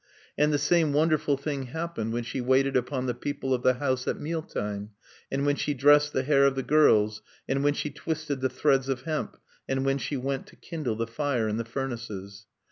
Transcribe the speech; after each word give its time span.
And 0.35 0.51
the 0.51 0.57
same 0.57 0.93
wonderful 0.93 1.37
thing 1.37 1.67
happened 1.67 2.11
when 2.11 2.23
she 2.23 2.41
waited 2.41 2.75
upon 2.75 3.05
the 3.05 3.13
people 3.13 3.53
of 3.53 3.61
the 3.61 3.75
house 3.75 4.07
at 4.07 4.19
mealtime, 4.19 4.89
and 5.31 5.45
when 5.45 5.55
she 5.55 5.75
dressed 5.75 6.11
the 6.11 6.23
hair 6.23 6.43
of 6.47 6.55
the 6.55 6.63
girls, 6.63 7.21
and 7.47 7.63
when 7.63 7.75
she 7.75 7.91
twisted 7.91 8.41
the 8.41 8.49
threads 8.49 8.89
of 8.89 9.01
hemp, 9.03 9.37
and 9.69 9.85
when 9.85 9.99
she 9.99 10.17
went 10.17 10.47
to 10.47 10.55
kindle 10.55 10.95
the 10.95 11.05
fire 11.05 11.47
in 11.47 11.57
the 11.57 11.65
furnaces. 11.65 12.47